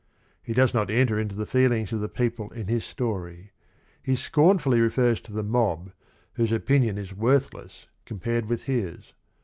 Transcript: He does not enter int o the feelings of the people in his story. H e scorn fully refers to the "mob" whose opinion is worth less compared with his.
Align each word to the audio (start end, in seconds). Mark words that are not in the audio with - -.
He 0.41 0.53
does 0.53 0.73
not 0.73 0.89
enter 0.89 1.19
int 1.19 1.33
o 1.33 1.35
the 1.35 1.45
feelings 1.45 1.93
of 1.93 1.99
the 1.99 2.09
people 2.09 2.49
in 2.53 2.65
his 2.65 2.83
story. 2.83 3.51
H 4.03 4.09
e 4.09 4.15
scorn 4.15 4.57
fully 4.57 4.81
refers 4.81 5.21
to 5.21 5.31
the 5.31 5.43
"mob" 5.43 5.91
whose 6.33 6.51
opinion 6.51 6.97
is 6.97 7.13
worth 7.13 7.53
less 7.53 7.85
compared 8.03 8.47
with 8.47 8.63
his. 8.63 9.13